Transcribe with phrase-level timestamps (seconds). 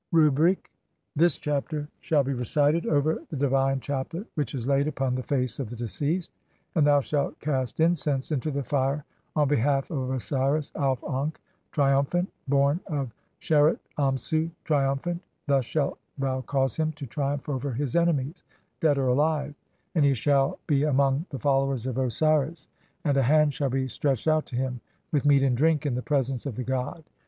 [0.11, 1.61] THE CHAPTER OF THE VICTORY OVER ENEMIES.
[1.61, 4.87] 67 Rubric: this chapter shall be recited over the divine chaplet (i5) which is laid
[4.87, 6.31] upon the face of the deceased,
[6.73, 11.39] and thou SHALT CAST INCENSE INTO THE FIRE ON BEHALF OF OSIRIS AUF ANKH,
[11.73, 17.71] TRIUM PHANT, BORN OF SHERET AMSU, TRIUMPHANT; THUS SHALT THOU CAUSE HIM TO TRIUMPH OVER
[17.73, 18.43] HIS ENEMIES, (16)
[18.81, 19.53] DEAD OR ALIVE,
[19.93, 22.67] AND HE SHALL HE AMONG THE FOLLOWERS OF OSIRIS;
[23.03, 24.81] AND A HAND SHALL BE STRETCHED OUT TO HIM
[25.11, 27.03] WITH M EAT AND DRINK IN THE PRESENCE OF THE GOD.